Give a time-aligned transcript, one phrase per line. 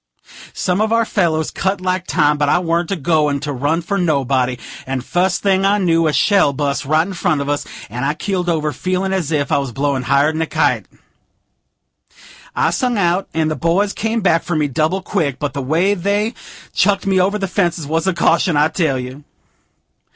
[0.55, 3.99] Some of our fellows cut like time; but I warn't a goin' to run for
[3.99, 8.03] nobody; and, fust thing I knew, a shell bust, right in front of us, and
[8.03, 10.87] I keeled over, feelin' as if I was blowed higher'n a kite.
[12.55, 15.93] I sung out, and the boys come back for me, double quick; but the way
[15.93, 16.33] they
[16.73, 19.23] chucked me over them fences was a caution, I tell you.